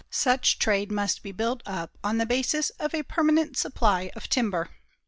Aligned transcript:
Such 0.09 0.57
trade 0.57 0.91
must 0.91 1.21
be 1.21 1.31
built 1.31 1.61
up 1.63 1.95
on 2.03 2.17
the 2.17 2.25
basis 2.25 2.71
of 2.79 2.95
a 2.95 3.03
permanent 3.03 3.55
supply 3.55 4.09
of 4.15 4.29
timber. 4.29 4.71